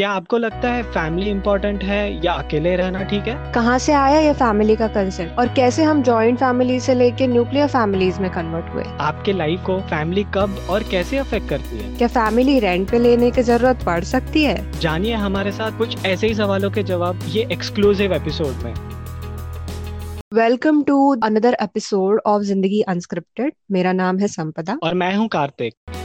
[0.00, 3.52] क्या आपको लगता है फैमिली इम्पोर्टेंट है या अकेले रहना ठीक है?
[3.52, 7.66] कहाँ से आया ये फैमिली का कंसेप्ट और कैसे हम जॉइंट फैमिली से लेके न्यूक्लियर
[7.68, 8.84] फैमिलीज़ में कन्वर्ट हुए?
[9.00, 11.96] आपके लाइफ को फैमिली कब और कैसे अफेक्ट करती है?
[11.96, 14.80] क्या फैमिली रेंट पे लेने की ज़रूरत पड़ सकती है?
[14.80, 18.74] जानिए हमारे साथ कुछ ऐसे ही सवालों के जवाब ये एक्सक्लूसिव एपिसोड में।
[20.34, 25.99] Welcome to another episode of Zindagi unscripted मेरा नाम है संपदा। और मैं हूँ कार्तिक।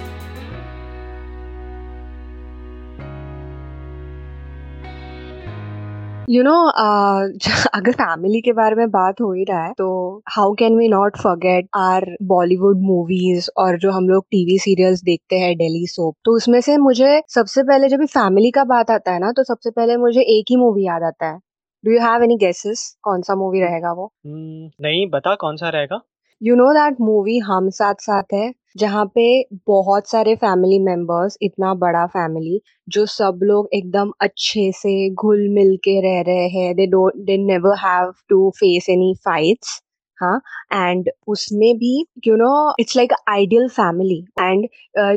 [6.29, 6.52] यू नो
[7.73, 11.17] अगर फैमिली के बारे में बात हो ही रहा है तो how can we not
[11.17, 16.35] forget our Bollywood movies और जो हम लोग टीवी सीरियल्स देखते हैं डेली सोप तो
[16.35, 19.97] उसमें से मुझे सबसे पहले जब फैमिली का बात आता है ना तो सबसे पहले
[19.97, 21.39] मुझे एक ही मूवी याद आता है।
[21.85, 24.13] Do you have any guesses कौन सा मूवी रहेगा वो?
[24.27, 26.02] Hmm, नहीं बता कौन सा रहेगा।
[26.41, 29.23] You know that movie Hum Saath साथ है, जहाँ पे
[29.67, 32.59] बहुत सारे फैमिली मेंबर्स इतना बड़ा फैमिली
[32.95, 37.38] जो सब लोग एकदम अच्छे से घुल मिल के रह रहे हैं। They don't they
[37.45, 39.81] never have to face any fights
[40.17, 40.41] हाँ?
[40.73, 41.95] एंड उसमें भी
[42.28, 44.67] you know it's like ideal family and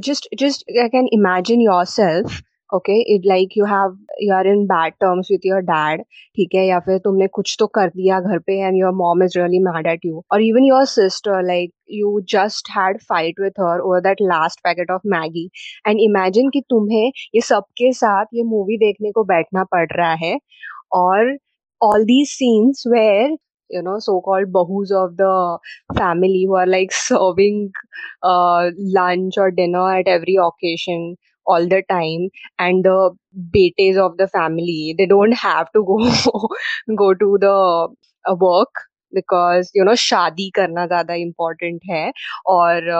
[0.05, 1.61] just just I can imagine
[1.97, 2.41] yourself
[2.75, 6.03] okay it like you have you are in bad terms with your dad
[6.37, 9.39] ठीक है या फिर तुमने कुछ तो कर दिया घर पे and your mom is
[9.39, 13.81] really mad at you और even your sister like you just had fight with her
[13.81, 15.49] over that last packet of Maggi
[15.89, 20.39] and imagine कि तुम्हें ये सबके साथ ये मूवी देखने को बैठना पड़ रहा है
[20.95, 21.37] और
[21.81, 23.29] all these scenes where
[23.71, 25.59] you know so-called bahus of the
[25.95, 27.71] family who are like serving
[28.23, 31.17] uh, lunch or dinner at every occasion
[31.49, 32.99] all the time and the
[33.57, 35.99] betes of the family they don't have to go
[37.05, 37.57] go to the
[38.25, 42.13] uh, work because you know शादी करना ज़्यादा important है
[42.47, 42.91] और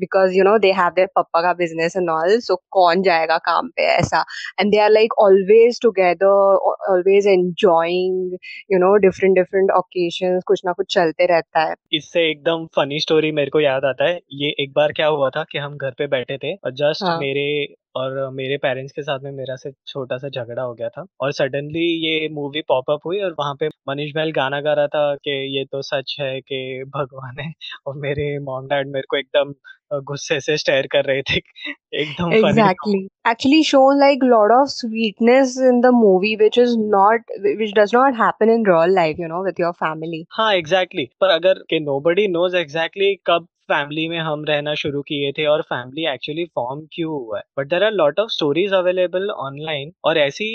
[0.00, 3.68] because you know they have their पप्पा का business and all so कौन जाएगा काम
[3.76, 4.24] पे ऐसा
[4.60, 6.26] and they are like always together
[6.92, 8.32] always enjoying
[8.72, 13.32] you know different different occasion कुछ ना कुछ चलते रहता है इससे एकदम फनी स्टोरी
[13.32, 16.06] मेरे को याद आता है। ये एक बार क्या हुआ था कि हम घर पे
[16.06, 17.46] बैठे थे और जस्ट हाँ। मेरे
[17.96, 21.32] और मेरे पेरेंट्स के साथ में मेरा से छोटा सा झगड़ा हो गया था और
[21.32, 25.30] सडनली ये मूवी पॉपअप हुई और वहाँ पे मनीष महल गाना गा रहा था कि
[25.58, 27.52] ये तो सच है कि भगवान है
[27.86, 29.54] और मेरे मॉम डैड मेरे को एकदम
[30.02, 31.38] गुस्से से स्टेयर कर रहे थे
[32.02, 33.08] एकदम Exactly.
[33.24, 38.16] Actually shown like lot of sweetness in the movie which is not which does not
[38.16, 40.24] happen in real life, you know, with your family.
[40.30, 41.20] हाँ एग्जैक्टली exactly.
[41.20, 45.62] पर अगर कि नोबडी नोज़ एग्जैक्टली कब family में हम रहना शुरू किए थे और
[45.64, 47.42] फैमिली एक्चुअली फॉर्म क्यों हुआ है?
[47.58, 50.46] But there are lot of stories available online और ऐसी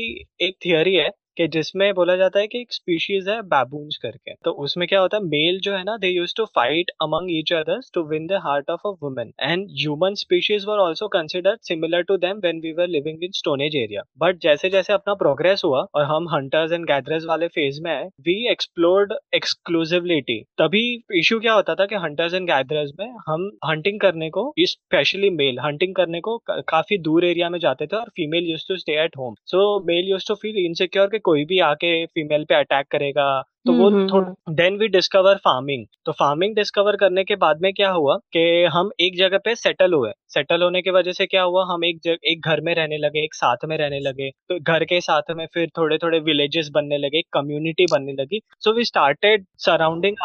[0.42, 1.10] एक थियोरी है
[1.40, 5.18] कि जिसमें बोला जाता है कि एक स्पीशीज है बैबून्स करके। तो उसमें क्या होता
[5.18, 8.40] है मेल जो है ना they use to fight among each others to win the
[8.44, 12.72] heart of a woman and human species were also considered similar to them when we
[12.72, 16.72] were living in stone age area but जैसे जैसे अपना progress हुआ और हम hunters
[16.72, 20.84] and gatherers वाले phase में आए we explored exclusivity तभी
[21.20, 25.60] इश्यू क्या होता था कि हंटर्स एंड गैदरर्स में हम हंटिंग करने को स्पेशली मेल
[25.60, 29.18] हंटिंग करने को काफ़ी दूर एरिया में जाते थे और female use to stay at
[29.18, 33.30] home so male use to feel insecure कि कोई भी आके फीमेल पे अटैक करेगा
[33.68, 37.90] तो वो थोड़ा देन वी डिस्कवर फ़ार्मिंग तो फ़ार्मिंग डिस्कवर करने के बाद में क्या
[37.92, 38.42] हुआ कि
[38.74, 42.00] हम एक जगह पे सेटल हुए। सेटल होने की वजह से क्या हुआ हम एक
[42.04, 45.32] जग, एक घर में रहने लगे एक साथ में रहने लगे। तो घर के साथ
[45.32, 50.16] में फिर थोड़े थोड़े विलेजेस बनने लगे कम्युनिटी बनने लगी। So we started surrounding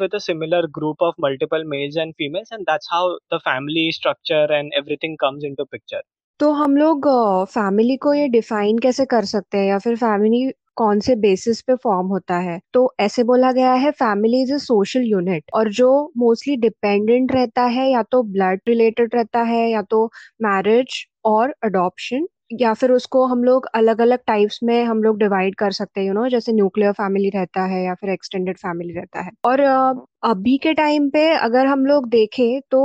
[0.00, 3.02] with a similar group of multiple males and females and that's how
[3.32, 6.02] the family structure and everything comes into picture.
[6.40, 7.06] तो हम लोग
[7.48, 11.74] फैमिली को ये डिफाइन कैसे कर सकते हैं या फिर फैमिली कौन से बेसिस पे
[11.76, 12.58] फॉर्म होता है?
[12.74, 17.62] तो ऐसे बोला गया है family is a social unit और जो मोस्टली डिपेंडेंट रहता
[17.66, 20.04] है, या तो ब्लड रिलेटेड रहता है, या तो
[20.42, 22.26] मैरिज और अडॉप्शन
[22.60, 26.06] या फिर उसको हम लोग अलग अलग टाइप्स में हम लोग डिवाइड कर सकते हैं
[26.06, 29.60] यू नो जैसे न्यूक्लियर फैमिली रहता है या फिर एक्सटेंडेड फैमिली रहता है। और
[30.24, 32.82] अभी के टाइम पे अगर हम लोग देखें तो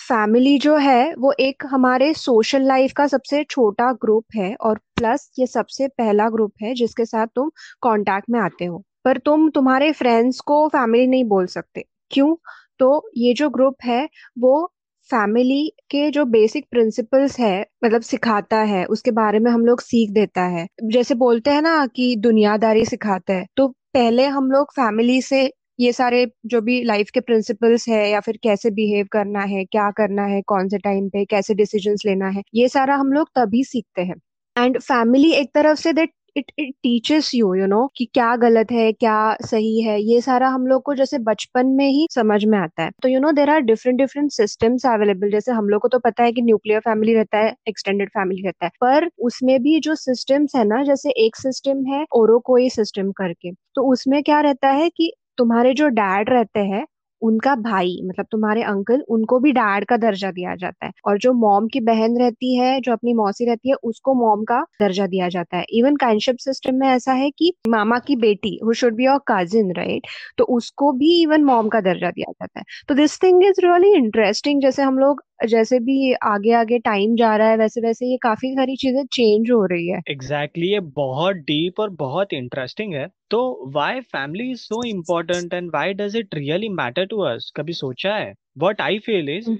[0.00, 5.30] फैमिली जो है वो एक हमारे सोशल लाइफ का सबसे छोटा ग्रुप है और प्लस
[5.38, 7.50] ये सबसे पहला ग्रुप है जिसके साथ तुम
[7.82, 12.34] कांटेक्ट में आते हो। पर तुम तुम्हारे फ्रेंड्स को फैमिली नहीं बोल सकते। क्यों?
[12.80, 14.08] तो ये जो ग्रुप है
[14.38, 14.72] वो
[15.10, 20.10] फैमिली के जो बेसिक प्रिंसिपल्स है मतलब सिखाता है, उसके बारे में हम लोग सीख
[20.10, 25.20] देता है। जैसे बोलते हैं ना कि दुनियादारी सिखाता है तो पहले हम लोग फैमिली
[25.22, 29.64] से ये सारे जो भी लाइफ के प्रिंसिपल्स है या फिर कैसे बिहेव करना है,
[29.64, 33.28] क्या करना है, कौन से टाइम पे कैसे डिसीजंस लेना है, ये सारा हम लोग
[33.36, 34.14] तभी सीखते हैं।
[34.56, 38.72] एंड फैमिली एक तरफ़ से they it it teaches you you know कि क्या गलत
[38.72, 42.58] है, क्या सही है, ये सारा हम लोग को जैसे बचपन में ही समझ में
[42.58, 45.88] आता है। तो you know there are different different systems available जैसे हम लोग को
[45.88, 49.78] तो पता है कि न्यूक्लियर फैमिली रहता है एक्सटेंडेड फैमिली रहता है। पर उसमें भी
[49.80, 54.40] जो सिस्टम्स है ना, जैसे एक सिस्टम है ओरो कोई सिस्टम करके तो उसमें क्या
[54.40, 56.84] रहता है कि तुम्हारे जो डैड रहते हैं
[57.22, 61.32] उनका भाई मतलब तुम्हारे अंकल उनको भी डैड का दर्जा दिया जाता है। और जो
[61.32, 65.28] मॉम की बहन रहती है जो अपनी मौसी रहती है उसको मॉम का दर्जा दिया
[65.28, 69.04] जाता है। इवन काइंडशिप सिस्टम में ऐसा है कि मामा की बेटी who should be
[69.04, 70.06] your cousin right
[70.38, 73.94] तो उसको भी इवन मॉम का दर्जा दिया जाता है। तो this thing is really
[73.96, 78.16] interesting जैसे हम लोग जैसे भी आगे आगे टाइम जा रहा है वैसे वैसे ये
[78.22, 82.94] काफ़ी सारी चीज़ें चेंज हो रही है। एग्जैक्टली exactly, ये बहुत डीप और बहुत इंटरेस्टिंग
[82.94, 87.50] है। तो why family is so important and why does it really matter to us
[87.56, 88.34] कभी सोचा है?
[88.58, 89.50] What I feel is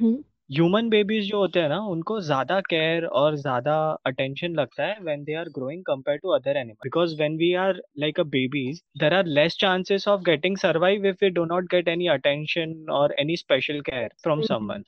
[0.50, 3.74] human babies जो होते हैं ना उनको ज़्यादा केयर और ज़्यादा
[4.06, 7.80] अटेंशन लगता है when they are growing compare to other animal because when we are
[7.98, 11.88] like a babies there are less chances of getting survive if we do not get
[11.88, 14.82] any attention और any special care from someone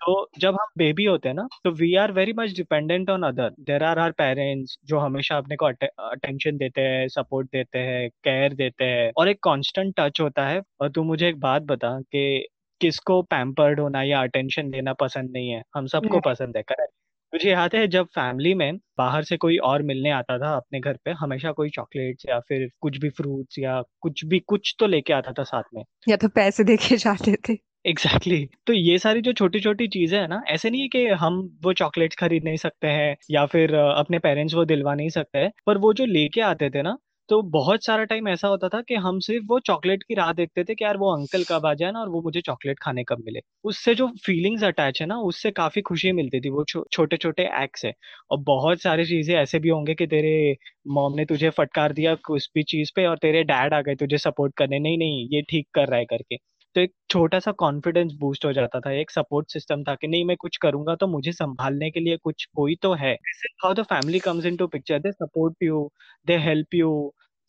[0.00, 3.50] तो जब हम baby होते हैं ना तो we are very much dependent on other
[3.62, 8.54] there are are parents जो हमेशा अपने को अटेंशन देते हैं सपोर्ट देते हैं केयर
[8.54, 12.46] देते हैं और एक कॉन्स्टेंट टच होता है। और तू मुझे एक बात बता कि
[12.80, 15.62] किसको पैम्पर्ड होना या अटेंशन देना पसंद नहीं है?
[15.76, 16.92] हम सबको पसंद है करेक्ट
[17.32, 20.98] मुझे याद है जब फैमिली में बाहर से कोई और मिलने आता था अपने घर
[21.04, 25.12] पे हमेशा कोई चॉकलेट्स या फिर कुछ भी फ्रूट्स या कुछ भी कुछ तो लेके
[25.12, 27.56] आता था साथ में। या तो पैसे देके जाते थे।
[27.86, 28.66] Exactly exactly.
[28.66, 31.72] तो ये सारी जो छोटी छोटी चीज़ें है ना ऐसे नहीं है कि हम वो
[31.72, 35.78] चॉकलेट्स खरीद नहीं सकते हैं या फिर अपने पेरेंट्स वो दिलवा नहीं सकते हैं पर
[35.78, 36.96] वो जो लेके आते थे ना
[37.28, 40.64] तो बहुत सारा टाइम ऐसा होता था कि हम सिर्फ़ वो चॉकलेट की राह देखते
[40.64, 43.22] थे कि यार वो अंकल कब आ जाए ना और वो मुझे चॉकलेट खाने कब
[43.24, 47.48] मिले। उससे जो फीलिंग्स अटैच है ना, उससे काफ़ी खुशी मिलती थी। वो छोटे छोटे
[47.62, 47.92] एक्ट्स है।
[48.30, 50.56] और बहुत सारी चीज़ें ऐसे भी होंगे कि तेरे
[50.90, 54.18] मॉम ने तुझे फटकार दिया उस भी चीज़ पे और तेरे डैड आ गए तुझे
[54.18, 56.36] सपोर्ट करने। नहीं नहीं, ये ठीक कर रहा है करके।
[56.76, 60.24] तो एक छोटा सा कॉन्फिडेंस बूस्ट हो जाता था, एक सपोर्ट सिस्टम था कि नहीं,
[60.24, 63.14] मैं कुछ करूँगा तो मुझे संभालने के लिए कुछ कोई तो है।
[63.64, 65.88] Family comes into picture they support you
[66.26, 66.90] they help you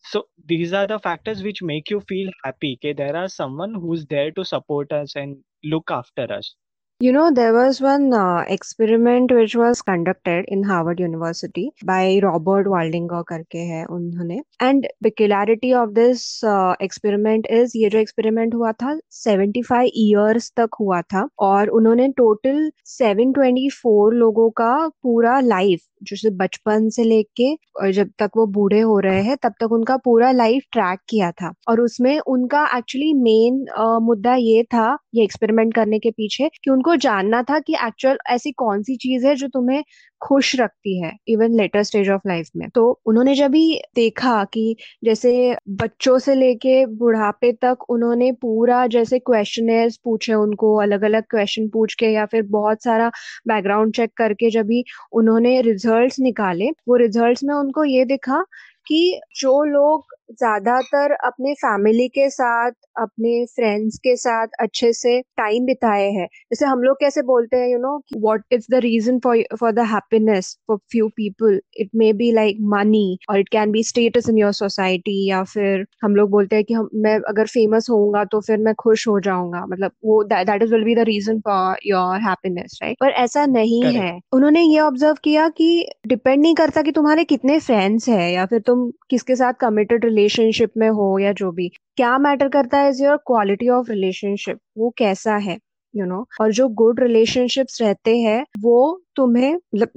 [0.06, 3.96] so these are the factors which make you feel happy के there are someone who
[3.96, 5.36] is there to support us and
[5.66, 6.56] look after us
[7.00, 12.66] You know, there was one uh, experiment which was conducted in Harvard University by Robert
[12.66, 18.72] Waldinger करके है उन्होंने and peculiarity of this uh, experiment is ये जो experiment हुआ
[18.82, 22.60] था 75 years तक हुआ था और उन्होंने total
[22.96, 24.72] 724 लोगों का
[25.04, 29.54] पूरा life जैसे बचपन से लेके और जब तक वो बूढ़े हो रहे हैं, तब
[29.62, 33.66] तक उनका पूरा लाइफ ट्रैक किया था। और उसमें उनका एक्चुअली मेन
[34.04, 38.52] मुद्दा ये था, ये एक्सपेरिमेंट करने के पीछे कि उनको जानना था कि एक्चुअल ऐसी
[38.58, 39.84] कौन सी चीज़ है जो तुम्हें
[40.22, 44.76] खुश रखती है even later stage of life में। तो उन्होंने जब भी देखा कि
[45.06, 45.34] जैसे
[45.82, 51.94] बच्चों से लेके बुढ़ापे तक उन्होंने पूरा जैसे क्वेश्चन पूछे उनको अलग अलग क्वेश्चन पूछ
[51.94, 53.10] के या फिर बहुत सारा
[53.48, 54.84] बैकग्राउंड चेक करके जब भी
[55.14, 58.42] उन्होंने रिजल्ट्स निकाले, वो रिजल्ट्स में उनको ये दिखा
[58.88, 62.72] कि जो लोग ज़्यादातर अपने फैमिली के साथ
[63.02, 67.68] अपने फ्रेंड्स के साथ अच्छे से टाइम बिताए हैं। जैसे हम लोग कैसे बोलते हैं
[67.70, 72.12] you know what is the reason for for the happiness for few people it may
[72.14, 76.30] be like money और it can be status in your society या फिर हम लोग
[76.30, 79.92] बोलते हैं कि हम मैं अगर फ़ेमस होऊँगा तो फिर मैं खुश हो जाऊँगा। मतलब
[80.06, 84.02] वो that is will be the reason for your happiness right पर ऐसा नहीं Correct.
[84.02, 85.68] है। उन्होंने ये ऑब्ज़र्व किया कि
[86.08, 90.72] डिपेंड नहीं करता कि तुम्हारे कितने फ्रेंड्स है या फिर तुम किसके साथ कमिटेड रिलेशनशिप
[90.78, 94.94] में हो या जो भी, क्या मैटर करता है is your quality of relationship वो
[94.98, 95.58] कैसा है?
[95.98, 96.42] You you know know?
[96.42, 99.54] और जो गुड रिलेशनशिप्स रहते हैं, वो तुम्हें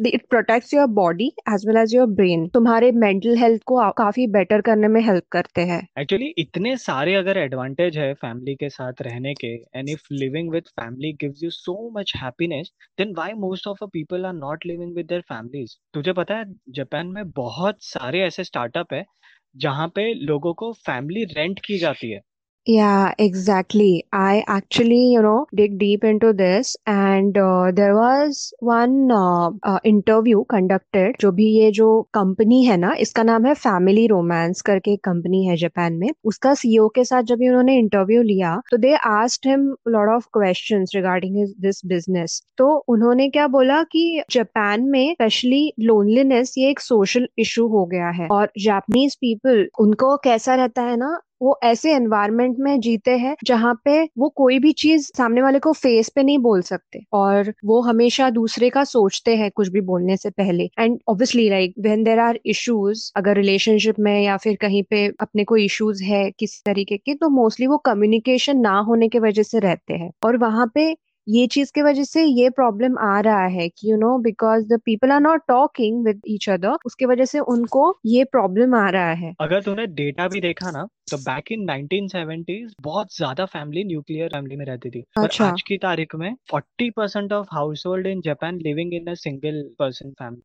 [0.07, 4.61] it protects your body as well as your brain तुम्हारे मेंटल हेल्थ को काफ़ी बेटर
[4.61, 9.35] करने में हेल्प करते हैं। एक्चुअली इतने सारे अगर एडवांटेज है फैमिली के साथ रहने
[9.35, 13.85] के and if living with family gives you so much happiness then why most of
[13.85, 18.21] a people are not living with their families तुझे पता है जापान में बहुत सारे
[18.23, 19.05] ऐसे स्टार्टअप है,
[19.57, 22.21] जहाँ पे लोगों को फैमिली रेंट की जाती है।
[22.67, 24.07] Yeah, exactly.
[24.13, 29.79] I actually, you know, dig deep into this and uh, there was one uh, uh,
[29.83, 34.97] interview conducted जो भी ये जो कंपनी है ना इसका नाम है फैमिली रोमांस करके
[35.05, 39.49] कंपनी है जापान में उसका सीईओ के साथ जब उन्होंने इंटरव्यू लिया तो they asked
[39.49, 45.63] him lot of questions regarding this business तो उन्होंने क्या बोला कि जापान में स्पेशली
[45.81, 50.97] लोनलीनेस ये एक सोशल इशू हो गया है और जापानीज पीपल उनको कैसा रहता है
[50.97, 55.59] ना वो ऐसे एनवायरमेंट में जीते हैं जहाँ पे वो कोई भी चीज़ सामने वाले
[55.59, 59.81] को फेस पे नहीं बोल सकते और वो हमेशा दूसरे का सोचते हैं कुछ भी
[59.83, 64.57] बोलने से पहले। And obviously like when there are issues अगर रिलेशनशिप में या फिर
[64.61, 69.09] कहीं पे अपने को इश्यूज़ है किसी तरीके के तो मोस्टली वो कम्युनिकेशन ना होने
[69.09, 70.95] की वजह से रहते हैं। और वहाँ पे
[71.27, 74.79] ये चीज़ की वजह से ये प्रॉब्लम आ रहा है कि you know because the
[74.85, 79.13] people are not talking with each other उसके वजह से उनको ये प्रॉब्लम आ रहा
[79.15, 84.29] है। अगर तूने डेटा भी देखा ना तो बैक इन 1970s बहुत ज़्यादा फैमिली न्यूक्लियर
[84.31, 85.23] फैमिली में रहती थी। अच्छा.
[85.23, 87.47] और आज की तारीख में 40 percent of
[87.87, 90.43] household in Japan living in a single person family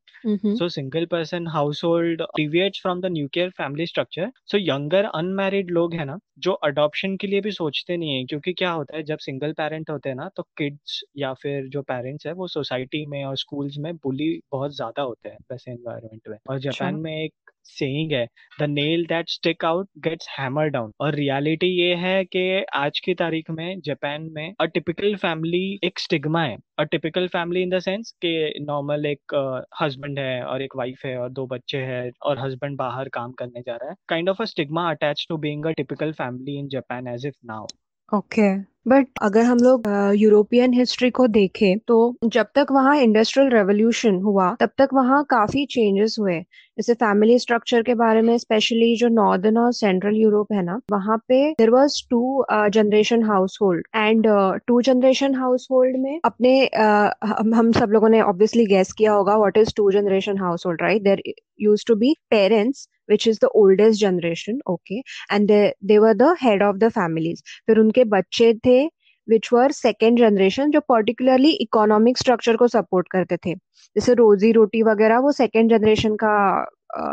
[0.54, 1.48] so single person
[1.84, 7.16] household deviates from the nuclear family structure so younger unmarried लोग है ना जो अडॉप्शन
[7.18, 10.16] के लिए भी सोचते नहीं है क्योंकि क्या होता है जब सिंगल पेरेंट होते हैं
[10.16, 10.44] ना तो
[10.76, 15.02] किड्स या फिर जो पेरेंट्स है वो सोसाइटी में और स्कूल्स में बुली बहुत ज़्यादा
[15.02, 18.28] होते हैं वैसे एनवायरमेंट में। और जापान अच्छा। में एक सेइंग है
[18.60, 23.14] the nail that stick out gets hammer down और रियलिटी ये है कि आज की
[23.14, 27.80] तारीख में जापान में अ टिपिकल फैमिली एक स्टिग्मा है। A typical family in the
[27.80, 29.34] sense कि नॉर्मल एक
[29.82, 33.32] हस्बैंड uh, है और एक वाइफ है और दो बच्चे हैं और हस्बैंड बाहर काम
[33.32, 36.68] करने जा रहा है। Kind of a stigma attach to being a typical family in
[36.68, 37.66] Japan as if now
[38.14, 39.84] okay but अगर हम लोग
[40.16, 45.66] यूरोपियन हिस्ट्री को देखें तो जब तक वहाँ इंडस्ट्रियल रेवोल्यूशन हुआ तब तक वहाँ काफ़ी
[45.66, 46.40] चेंजेस हुए।
[46.78, 51.18] जैसे फैमिली स्ट्रक्चर के बारे में स्पेशली जो नॉर्दर्न और सेंट्रल यूरोप है ना वहाँ
[51.28, 53.24] पे there was two generation
[53.62, 54.28] household and
[54.68, 55.36] two generation
[55.72, 59.74] household में अपने uh, हम, हम सब लोगों ने ऑब्वियसली गैस किया होगा what is
[59.78, 61.22] two generation household right there
[61.62, 65.02] use to be parents which is the oldest generation, okay?
[65.30, 67.42] And they they were the head of the families.
[67.68, 68.86] फिर उनके बच्चे थे
[69.30, 73.54] विच वर सेकेंड जनरेशन जो particularly economic structure को support करते थे।
[73.96, 76.36] जैसे रोजी रोटी वगैरह, वो सेकेंड जनरेशन का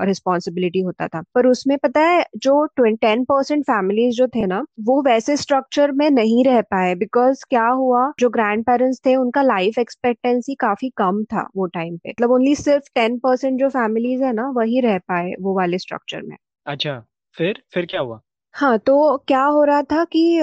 [0.06, 4.64] रिस्पॉन्सिबिलिटी uh, होता था। पर उसमें पता है जो टेन परसेंट फैमिलीज़ जो थे ना
[4.80, 9.42] वो वैसे स्ट्रक्चर में नहीं रह पाए बिकॉज़ क्या हुआ जो ग्रैंड पेरेंट्स थे उनका
[9.42, 14.24] लाइफ एक्सपेक्टेंसी काफ़ी कम था वो टाइम पे। मतलब ओनली सिर्फ़ टेन परसेंट जो फैमिलीज़
[14.24, 16.36] है ना वही रह पाए वो वाले स्ट्रक्चर में।
[16.66, 17.02] अच्छा
[17.36, 18.20] फिर फिर क्या हुआ?
[18.54, 20.40] हाँ तो क्या हो रहा था कि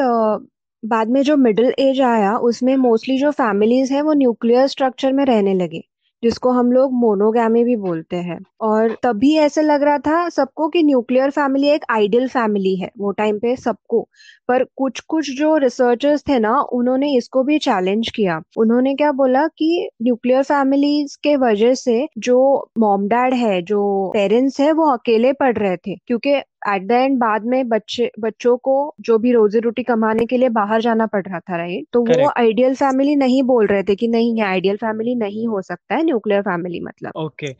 [0.84, 5.24] बाद में जो मिडिल एज आया उसमें मोस्टली जो फैमिलीज़ हैं वो न्यूक्लियर स्ट्रक्चर में
[5.26, 5.82] रहने लगे।
[6.24, 10.84] जिसको हम लोग मोनोगैमी भी बोलते हैं। और तभी ऐसे लग रहा था सबको कि
[10.84, 14.08] न्यूक्लियर फैमिली एक आइडियल फैमिली है, वो टाइम पे सबको।
[14.48, 19.48] पर कुछ कुछ जो रिसर्चर्स थे ना, उन्होंने इसको भी चैलेंज किया। उन्होंने क्या बोला
[19.48, 25.34] कि न्यूक्लियर फैमिलीज़ के वजह से जो मॉम डैड है, जो पेरेंट्स है, वो अकेले
[25.34, 26.36] पढ़ रहे थे। क्योंकि
[26.68, 30.50] एट द एंड बाद में बच्चे बच्चों को जो भी रोजी रोटी कमाने के लिए
[30.50, 32.22] बाहर जाना पड़ रहा था राइट तो Correct.
[32.22, 35.96] वो आइडियल फैमिली नहीं बोल रहे थे कि नहीं ये आइडियल फैमिली नहीं हो सकता
[35.96, 37.60] है न्यूक्लियर फैमिली मतलब ओके okay.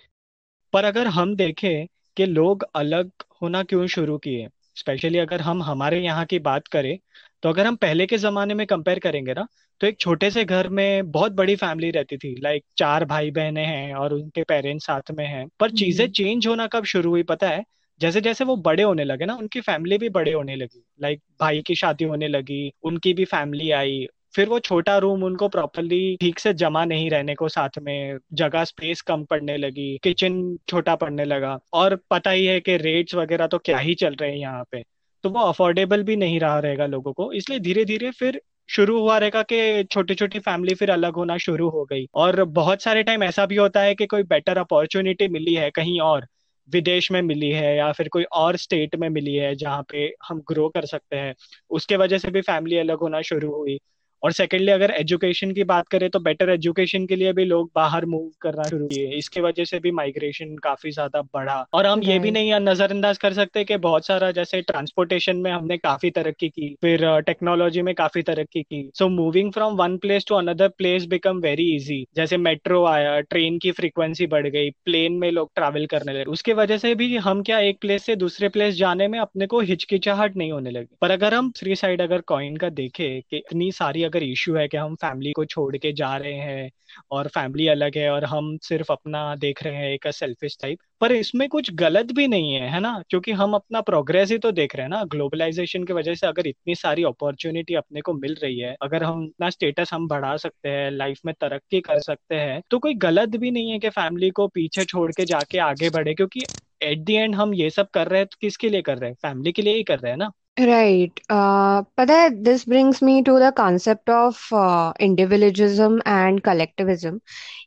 [0.74, 1.88] पर अगर हम देखें
[2.18, 6.98] कि लोग अलग होना क्यों शुरू किए स्पेशली अगर हम हमारे यहाँ की बात करें
[7.44, 9.48] तो अगर हम पहले के जमाने में कंपेयर करेंगे ना
[9.82, 13.66] तो एक छोटे से घर में बहुत बड़ी फैमिली रहती थी लाइक चार भाई बहनें
[13.66, 17.50] हैं और उनके पेरेंट्स साथ में हैं पर चीज़ें चेंज होना कब शुरू हुई पता
[17.50, 17.64] है
[18.02, 21.62] जैसे जैसे वो बड़े होने लगे ना, उनकी फैमिली भी बड़े होने लगी। लाइक भाई
[21.62, 26.40] की शादी होने लगी, उनकी भी फैमिली आई। फिर वो छोटा रूम उनको प्रॉपरली ठीक
[26.40, 31.26] से जमा नहीं रहने को साथ में, जगह स्पेस कम पड़ने लगी किचन छोटा पड़ने
[31.26, 34.64] लगा। और पता ही है कि रेट्स वगैरह तो क्या ही चल रहे हैं यहाँ
[34.72, 34.84] पे।
[35.24, 39.18] तो वो अफोर्डेबल भी नहीं रहा रहेगा लोगों को, इसलिए धीरे धीरे फिर शुरू हुआ
[39.18, 43.24] रहेगा कि छोटी छोटी फैमिली फिर अलग होना शुरू हो गई। और बहुत सारे टाइम
[43.24, 46.28] ऐसा भी होता है कि कोई बेटर अपॉर्चुनिटी मिली है कहीं और।
[46.72, 50.42] विदेश में मिली है या फिर कोई और स्टेट में मिली है जहाँ पे हम
[50.42, 51.36] ग्रो कर सकते हैं,
[51.70, 53.80] उसके वजह से भी फैमिली अलग होना शुरू हुई।
[54.24, 58.06] और सेकेंडली अगर एजुकेशन की बात करें तो बेटर एजुकेशन के लिए भी लोग बाहर
[58.06, 62.18] मूव करना शुरू किए। इसके वजह से भी माइग्रेशन काफ़ी ज़्यादा बढ़ा। और हम ये
[62.20, 66.74] भी नहीं नजरअंदाज कर सकते कि बहुत सारा जैसे ट्रांसपोर्टेशन में हमने काफ़ी तरक्की की
[66.82, 71.40] फिर टेक्नोलॉजी में काफ़ी तरक्की की। So moving from one place to another place become
[71.42, 76.14] very easy जैसे मेट्रो आया ट्रेन की फ्रीक्वेंसी बढ़ गई प्लेन में लोग ट्रैवल करने
[76.14, 79.48] लगे। उसके वजह से भी हम क्या एक प्लेस से दूसरे प्लेस जाने में अपने
[79.48, 83.38] को हिचकिचाहट नहीं होने लगी। पर अगर हम थ्री साइड अगर कॉइन का देखे कि
[83.38, 86.70] इतनी सारी अगर इश्यू है कि हम फैमिली को छोड़ के जा रहे हैं
[87.12, 91.12] और फैमिली अलग है और हम सिर्फ़ अपना देख रहे हैं एक सेल्फिश टाइप पर
[91.12, 93.02] इसमें कुछ गलत भी नहीं है है ना?
[93.10, 96.48] क्योंकि हम अपना प्रोग्रेस ही तो देख रहे हैं ना। ग्लोबलाइजेशन की वजह से अगर
[96.48, 100.70] इतनी सारी अपॉर्चुनिटी अपने को मिल रही है, अगर हम अपना स्टेटस हम बढ़ा सकते
[100.70, 104.30] हैं लाइफ में तरक्की कर सकते हैं तो कोई गलत भी नहीं है कि फैमिली
[104.32, 106.48] को पीछे छोड़ के जाके आगे बढ़े, क्योंकि
[106.82, 109.16] एट दी एंड हम ये सब कर रहे हैं तो किसके लिए कर रहे हैं?
[109.22, 110.32] फैमिली के लिए ही कर रहे हैं ना?
[110.61, 111.21] Right.
[111.31, 117.21] Uh, पता है this brings me to the concept of uh, individualism and collectivism.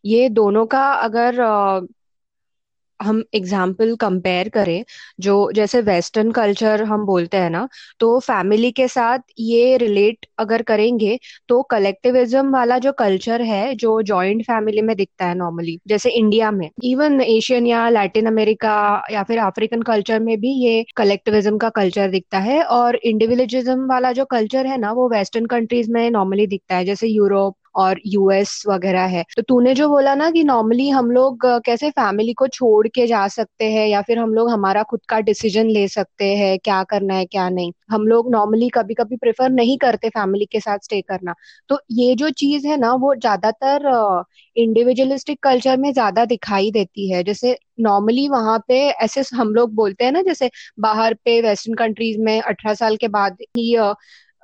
[0.05, 1.81] ये दोनों का अगर uh,
[3.02, 4.84] हम एग्ज़ाम्पल कंपेयर करें,
[5.20, 7.66] जो जैसे वेस्टर्न कल्चर हम बोलते हैं ना
[8.00, 11.18] तो फैमिली के साथ ये रिलेट अगर करेंगे
[11.48, 16.50] तो कलेक्टिविज्म वाला जो कल्चर है, जो जॉइंट फैमिली में दिखता है नॉर्मली जैसे इंडिया
[16.52, 18.74] में इवन एशियन या लैटिन अमेरिका
[19.12, 24.12] या फिर अफ्रीकन कल्चर में भी ये कलेक्टिविज्म का कल्चर दिखता है, और इंडिविजुअलिज्म वाला
[24.12, 28.62] जो कल्चर है ना, वो वेस्टर्न कंट्रीज़ में नॉर्मली दिखता है, जैसे यूरोप और यूएस
[28.68, 32.86] वगैरह है। तो तूने जो बोला ना कि नॉर्मली हम लोग कैसे फैमिली को छोड़
[32.88, 36.58] के जा सकते हैं या फिर हम लोग हमारा खुद का डिसीज़न ले सकते हैं,
[36.58, 40.60] क्या करना है, क्या नहीं। हम लोग नॉर्मली कभी कभी प्रेफर नहीं करते फैमिली के
[40.60, 41.34] साथ स्टे करना।
[41.70, 43.90] तो ये जो चीज़ है ना, वो ज़्यादातर
[44.56, 50.04] इंडिविजुअलिस्टिक कल्चर में ज़्यादा दिखाई देती है। जैसे नॉर्मली वहाँ पे ऐसे हम लोग बोलते
[50.04, 50.50] हैं ना, जैसे
[50.80, 53.74] बाहर पे वेस्टर्न कंट्रीज़ में अठारह साल के बाद ही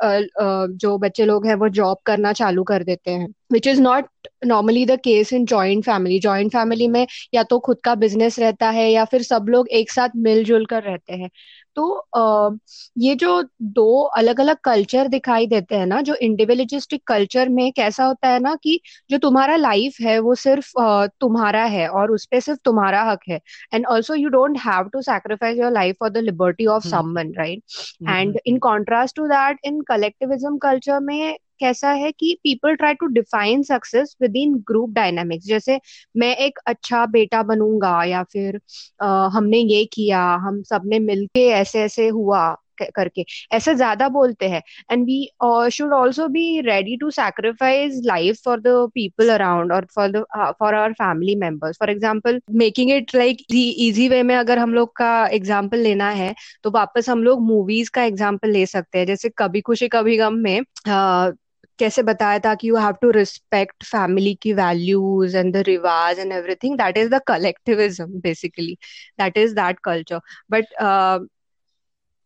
[0.02, 4.08] जो बच्चे लोग हैं वो जॉब करना चालू कर देते हैं which is not
[4.46, 8.70] normally the case in joint family joint family में या तो खुद का बिज़नेस रहता
[8.70, 11.30] है या फिर सब लोग एक साथ मिलजुल कर रहते हैं।
[11.78, 12.58] तो
[12.98, 13.42] ये जो
[13.74, 13.84] दो
[14.18, 18.54] अलग अलग कल्चर दिखाई देते हैं ना जो इंडिविजुअलिस्टिक कल्चर में कैसा होता है ना
[18.62, 18.78] कि
[19.10, 20.72] जो तुम्हारा लाइफ है वो सिर्फ़
[21.20, 23.40] तुम्हारा है और उस पर सिर्फ़ तुम्हारा हक है।
[23.74, 27.62] And also you don't have to sacrifice your life for the liberty of someone right
[28.08, 33.06] and in contrast to that in collectivism culture में कैसा है कि people try to
[33.14, 35.80] define success within group dynamics जैसे
[36.16, 38.60] मैं एक अच्छा बेटा बनूँगा या फिर
[39.02, 42.56] आ, हमने ये किया हम सबने मिलके ऐसे ऐसे हुआ
[42.94, 44.60] करके ऐसे ज़्यादा बोलते हैं.
[44.92, 50.08] And we should also be ready to sacrifice life for the people around और for
[50.10, 50.24] the
[50.58, 54.92] for our family members for example making it like easy way में अगर हम लोग
[54.96, 56.34] का एग्ज़ाम्पल लेना है
[56.64, 59.06] तो वापस हम लोग मूवीज़ का एग्ज़ाम्पल ले सकते हैं.
[59.06, 61.32] जैसे कभी खुशी कभी गम में uh,
[61.78, 66.32] कैसे बताया था कि you have to respect family की वैल्यूज़ एंड द रिवाज and
[66.32, 68.74] everything that is the collectivism basically
[69.20, 70.20] that is that culture
[70.50, 71.28] but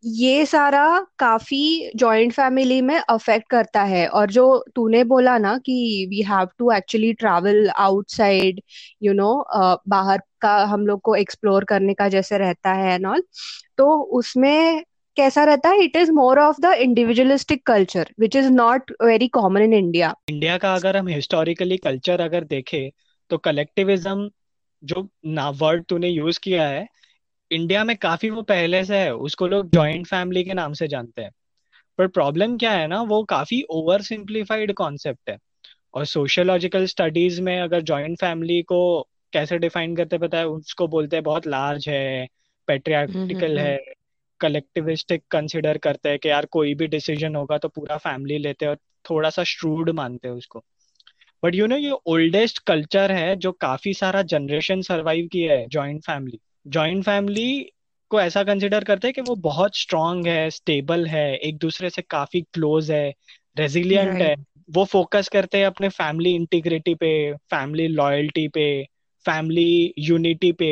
[0.05, 0.85] ये सारा
[1.19, 4.45] काफ़ी जॉइंट फैमिली में अफेक्ट करता है। और जो
[4.77, 8.61] तूने बोला ना कि we have to actually travel outside
[9.03, 9.29] you know
[9.89, 13.23] बाहर का हम लोग को एक्सप्लोर करने का जैसे रहता है एंड ऑल
[13.79, 14.83] तो उसमें
[15.17, 15.83] कैसा रहता है?
[15.85, 20.57] It is more of the individualistic culture which is not very common in India India
[20.59, 22.91] का अगर हम हिस्टोरिकली कल्चर अगर देखें
[23.31, 24.31] तो कलेक्टिविज्म
[24.83, 26.87] जो ना वर्ड तूने यूज़ किया है
[27.51, 31.23] इंडिया में काफ़ी वो पहले से है उसको लोग जॉइंट फैमिली के नाम से जानते
[31.23, 31.31] हैं।
[31.99, 35.37] पर प्रॉब्लम क्या है ना वो काफ़ी ओवर सिंप्लीफाइड कॉन्सेप्ट है।
[35.95, 38.81] और सोशियोलॉजिकल स्टडीज़ में अगर जॉइंट फैमिली को
[39.33, 40.47] कैसे डिफाइन करते पता है?
[40.49, 42.27] उसको बोलते हैं बहुत लार्ज है
[42.69, 43.77] पेट्रियार्टिकल है
[44.43, 48.71] कलेक्टिविस्टिक कंसिडर करते हैं कि यार कोई भी डिसीज़न होगा तो पूरा फैमिली लेते हैं
[48.71, 48.79] और
[49.11, 50.65] थोड़ा सा श्रूड मानते हैं उसको।
[51.45, 56.03] बट यू नो ये ओल्डेस्ट कल्चर है जो काफ़ी सारा जनरेशन सर्वाइव किया है जॉइंट
[56.03, 57.71] फैमिली जॉइंट फैमिली
[58.11, 62.03] को ऐसा कंसिडर करते हैं कि वो बहुत स्ट्रांग है स्टेबल है एक दूसरे से
[62.03, 63.15] काफ़ी क्लोज है
[63.59, 64.23] रेजिलियंट.
[64.23, 64.35] है।
[64.71, 68.67] वो फोकस करते हैं अपने फैमिली इंटीग्रिटी पे फैमिली लॉयल्टी पे
[69.27, 70.69] फैमिली यूनिटी पे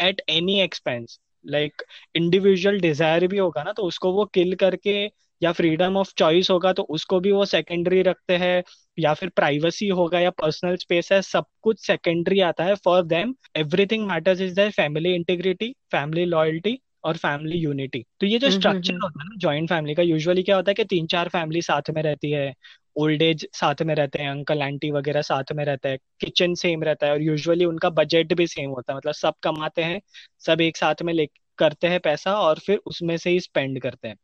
[0.00, 1.82] at any expense like
[2.14, 4.94] individual desire भी होगा ना तो उसको वो किल करके
[5.42, 8.62] या फ्रीडम ऑफ़ चॉइस होगा तो उसको भी वो सेकेंडरी रखते हैं
[8.98, 13.34] या फिर प्राइवेसी होगा या पर्सनल स्पेस है सब कुछ सेकेंडरी आता है for them
[13.56, 18.92] everything matters is their family integrity family loyalty और फैमिली यूनिटी तो ये जो स्ट्रक्चर
[18.92, 21.06] हम्म, हम्म, हम्म। होता है ना ज्वाइंट फैमिली का यूजुअली क्या होता है कि तीन
[21.06, 22.52] चार फैमिली साथ में रहती है
[22.96, 26.82] ओल्ड एज साथ में रहते हैं अंकल आंटी वगैरह साथ में रहता है किचन सेम
[26.82, 30.00] रहता है और यूजुअली उनका बजट भी सेम होता है। मतलब सब कमाते हैं,
[30.40, 31.26] सब एक साथ में ले,
[31.58, 34.16] करते हैं पैसा और फिर उसमें से ही स्पेंड करते हैं।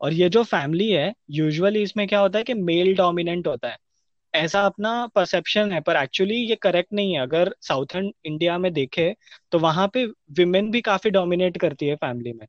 [0.00, 3.76] और ये जो फैमिली है यूजुअली इसमें क्या होता है कि मेल डोमिनेंट होता है।
[4.34, 9.14] ऐसा अपना परसेप्शन है, पर एक्चुअली ये करेक्ट नहीं है। अगर साउथर्न इंडिया में देखे
[9.52, 12.46] तो वहाँ पे विमेन भी काफ़ी डोमिनेट करती है फैमिली में।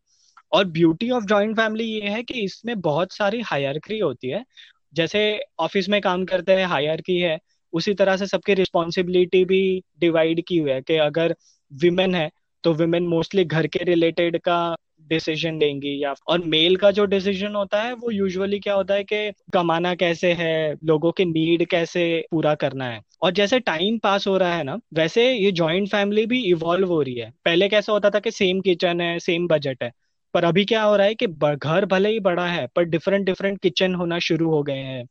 [0.52, 4.44] और ब्यूटी ऑफ़ जॉइंट फैमिली ये है कि इसमें बहुत सारी हायरक्री होती है।
[4.94, 7.40] जैसे ऑफ़िस में काम करते हैं हायरकी है,
[7.74, 11.36] उसी तरह से सबकी रिस्पॉन्सिबिलिटी भी डिवाइड की हुई है कि अगर
[11.72, 12.30] विमेन है
[12.64, 14.76] तो विमेन मोस्टली घर के रिलेटेड का
[15.10, 19.04] डिसीज़न लेंगी या, और मेल का जो डिसीज़न होता है, वो यूजुअली क्या होता है
[19.04, 24.28] कि कमाना कैसे है, लोगों के नीड कैसे पूरा करना है। और जैसे टाइम पास
[24.28, 27.94] हो रहा है ना, वैसे ये जॉइंट फैमिली भी इवॉल्व हो रही है। पहले कैसा
[27.94, 29.92] होता था कि सेम किचन है सेम बजट है।
[30.34, 33.60] पर अभी क्या हो रहा है कि घर भले ही बड़ा है, पर डिफरेंट डिफरेंट
[33.62, 35.06] किचन होना शुरू हो गए हैं,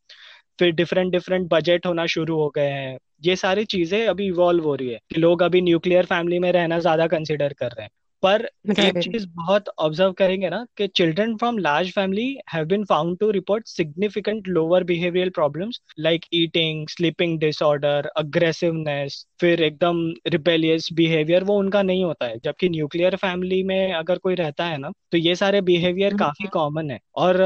[0.58, 4.74] फिर डिफरेंट डिफरेंट बजट होना शुरू हो गए हैं, ये सारी चीज़ें अभी इवॉल्व हो
[4.74, 7.90] रही है कि लोग अभी न्यूक्लियर फैमिली में रहना ज़्यादा कंसिडर कर रहे हैं।
[8.22, 8.48] पर
[8.80, 13.30] एक चीज़ बहुत ऑब्ज़र्व करेंगे ना कि children from large family have been found to
[13.30, 21.58] report significant lower behavioural problems like eating sleeping disorder aggressiveness फिर एकदम रिपेलियस बिहेवियर वो
[21.58, 25.34] उनका नहीं होता है। जबकि न्यूक्लियर फैमिली में अगर कोई रहता है ना तो ये
[25.36, 27.42] सारे बिहेवियर काफ़ी कॉमन है। और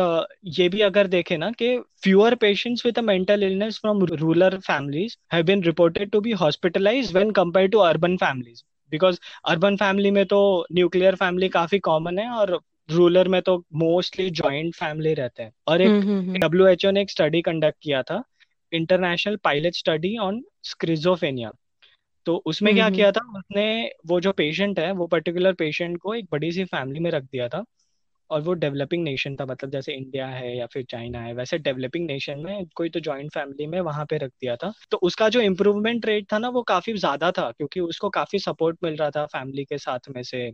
[0.58, 5.16] ये भी अगर देखे ना कि fewer patients with a mental illness from rural families
[5.34, 9.18] have been reported to be hospitalized when compared to urban families because
[9.48, 10.40] urban family में तो
[10.72, 12.58] न्यूक्लियर फैमिली काफ़ी कॉमन है और
[12.90, 15.92] रूरल में तो मोस्टली ज्वाइंट फैमिली रहते हैं। और एक
[16.36, 18.22] डब्ल्यू एच ओ ने एक स्टडी कंडक्ट किया था
[18.72, 21.50] international pilot study on schizophrenia
[22.26, 23.64] तो उसमें क्या किया था उसने
[24.06, 27.48] वो जो पेशेंट है वो पर्टिकुलर पेशेंट को एक बड़ी सी फैमिली में रख दिया
[27.48, 27.64] था।
[28.30, 32.06] और वो डेवलपिंग नेशन था मतलब जैसे इंडिया है या फिर चाइना है वैसे डेवलपिंग
[32.06, 35.40] नेशन में कोई तो ज्वाइंट फैमिली में वहाँ पे रख दिया था। तो उसका जो
[35.40, 39.24] इम्प्रूवमेंट रेट था ना वो काफ़ी ज़्यादा था क्योंकि उसको काफ़ी सपोर्ट मिल रहा था
[39.26, 40.52] फैमिली के साथ में से।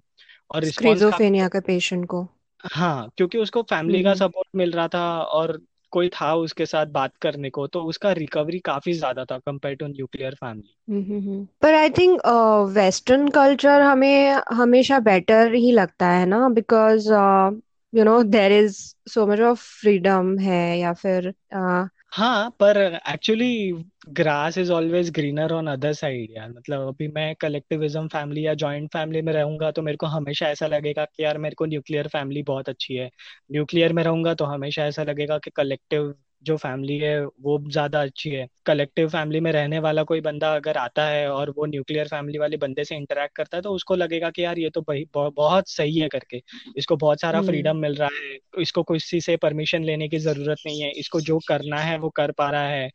[0.50, 2.26] और स्क्रीजोफेनिया के पेशेंट को।
[2.64, 5.60] हाँ क्योंकि उसको फैमिली का सपोर्ट हम्म। मिल रहा था और
[5.92, 9.86] कोई था उसके साथ बात करने को तो उसका रिकवरी काफ़ी ज़्यादा था कंपेयर टू
[9.86, 10.76] न्यूक्लियर फैमिली
[11.62, 12.20] पर आई थिंक
[12.70, 16.48] वेस्टर्न कल्चर हमें हमेशा बेटर ही लगता है ना?
[16.48, 17.12] Because
[17.92, 18.78] you know there is
[19.08, 22.76] so much of freedom है या फिर uh, हाँ पर
[23.08, 23.46] actually
[24.10, 28.88] grass is always greener on other side यार। मतलब अभी मैं कलेक्टिविज्म फैमिली या जॉइंट
[28.92, 32.42] फैमिली में रहूँगा तो मेरे को हमेशा ऐसा लगेगा कि यार मेरे को न्यूक्लियर फैमिली
[32.42, 33.08] बहुत अच्छी है।
[33.52, 38.30] न्यूक्लियर में रहूँगा तो हमेशा ऐसा लगेगा कि कलेक्टिव जो फैमिली है वो ज़्यादा अच्छी
[38.30, 42.38] है। कलेक्टिव फैमिली में रहने वाला कोई बंदा अगर आता है और वो न्यूक्लियर फैमिली
[42.38, 44.84] वाले बंदे से इंटरेक्ट करता है तो उसको लगेगा कि यार ये तो
[45.30, 46.42] बहुत सही है करके।
[46.76, 50.58] इसको बहुत सारा फ्रीडम हम्म। मिल रहा है। इसको किसी से परमिशन लेने की ज़रूरत
[50.66, 52.90] नहीं है। इसको जो करना है वो कर पा रहा है।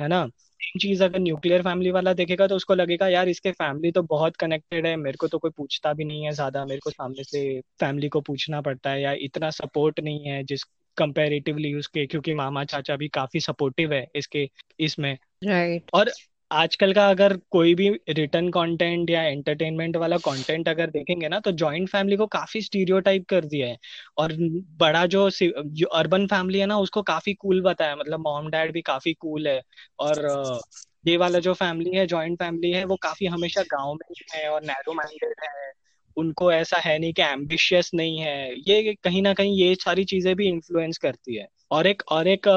[0.00, 0.26] है ना?
[0.60, 4.36] सेम चीज़ अगर न्यूक्लियर फैमिली वाला देखेगा तो उसको लगेगा यार इसके फैमिली तो बहुत
[4.36, 7.60] कनेक्टेड है। मेरे को तो कोई पूछता भी नहीं है ज़्यादा। मेरे को सामने से
[7.80, 10.64] फैमिली को पूछना पड़ता है या इतना सपोर्ट नहीं है जिस
[10.98, 14.48] कंपेरेटिवली उसके क्योंकि मामा चाचा भी काफ़ी सपोर्टिव है इसके
[14.80, 15.94] इसमें। Right right.
[15.94, 16.10] और
[16.50, 21.52] आजकल का अगर कोई भी रिटर्न कंटेंट या एंटरटेनमेंट वाला कंटेंट अगर देखेंगे ना तो
[21.52, 23.76] जॉइंट फैमिली को काफ़ी स्टीरियोटाइप कर दिया है।
[24.18, 24.32] और
[24.78, 28.82] बड़ा जो जो अर्बन फैमिली है ना उसको काफ़ी कूल बताया मतलब मॉम डैड भी
[28.82, 29.60] काफ़ी कूल है।
[29.98, 30.20] और
[31.04, 34.62] ये वाला जो फैमिली है जॉइंट फैमिली है वो काफ़ी हमेशा गाँव में है और
[34.62, 35.72] नैरो माइंडेड है।
[36.16, 40.34] उनको ऐसा है नहीं कि एम्बिशियस नहीं है। ये कहीं ना कहीं ये सारी चीज़ें
[40.36, 42.48] भी इन्फ्लुएंस करती है। और एक और एक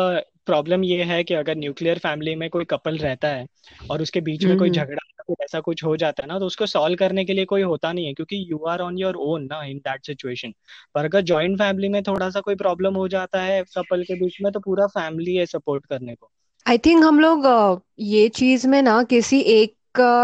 [0.46, 3.46] प्रॉब्लम ये है कि अगर न्यूक्लियर फैमिली में कोई कपल रहता है
[3.92, 6.66] और उसके बीच में कोई हम्म। झगड़ा ऐसा कुछ हो जाता है ना तो उसको
[6.66, 9.64] सॉल्व करने के लिए कोई होता नहीं है क्योंकि you are on your own ना
[9.64, 10.54] इन दैट सिचुएशन
[10.96, 14.38] पर अगर जॉइंट फैमिली में थोड़ा सा कोई प्रॉब्लम हो जाता है कपल के बीच
[14.42, 16.32] में तो पूरा फैमिली है सपोर्ट करने को।
[16.66, 19.76] आई थिंक हम लोग ये चीज़ में ना किसी एक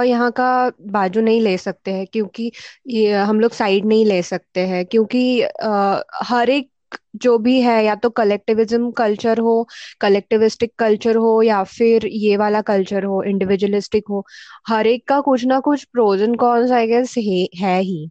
[0.04, 0.48] यहाँ का
[0.82, 2.52] बाजू नहीं ले सकते हैं क्योंकि
[2.88, 6.70] ये हम लोग साइड नहीं ले सकते हैं क्योंकि आ, हर एक
[7.16, 9.68] जो भी है या तो कलेक्टिविज्म कल्चर हो
[10.02, 14.26] कलेक्टिविस्टिक कल्चर हो या फिर ये वाला कल्चर हो इंडिविजुअलिस्टिक हो
[14.68, 17.16] हर एक का कुछ ना कुछ pros and cons I guess
[17.56, 18.10] है ही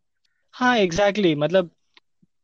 [0.55, 1.42] हाँ एग्जैक्टली exactly.
[1.44, 1.70] मतलब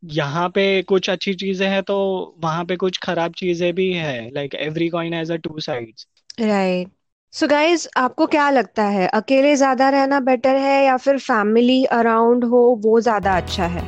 [0.03, 1.97] यहाँ पे कुछ अच्छी चीज़ें हैं तो
[2.43, 6.07] वहाँ पे कुछ खराब चीज़ें भी है like every coin has a two sides
[6.39, 6.89] right
[7.33, 12.43] so guys आपको क्या लगता है अकेले ज़्यादा रहना बेटर है या फिर फैमिली अराउंड
[12.43, 13.83] हो वो ज़्यादा अच्छा है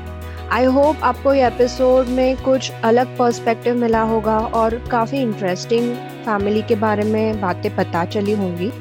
[0.52, 5.94] आई होप आपको ये एपिसोड में कुछ अलग पर्सपेक्टिव मिला होगा और काफ़ी इंटरेस्टिंग
[6.26, 8.72] फैमिली के बारे में बातें पता चली होंगी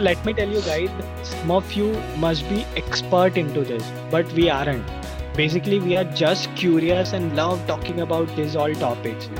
[0.00, 0.98] let me tell you guys
[1.30, 1.88] some of you
[2.18, 4.92] must be expert into this but we aren't
[5.36, 9.30] basically we are just curious and love talking about these all topics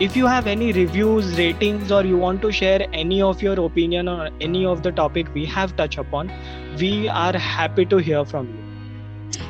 [0.00, 4.08] if you have any reviews ratings or you want to share any of your opinion
[4.08, 6.32] on any of the topic we have touched upon
[6.80, 8.60] we are happy to hear from you.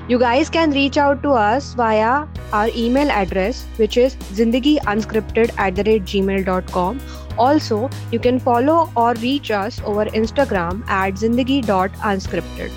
[0.06, 5.76] You guys can reach out to us via our email address which is zindagiunscripted at
[5.76, 7.00] the rate gmail.com
[7.38, 12.70] also you can follow or reach us over instagram at zindagi.unscripted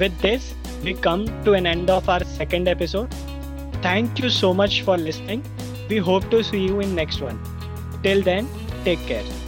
[0.00, 3.12] with this we come to an end of our second episode.
[3.82, 5.42] Thank you so much for listening
[5.88, 7.38] we hope to see you in next one.
[8.02, 8.48] Till then,
[8.84, 9.47] take care.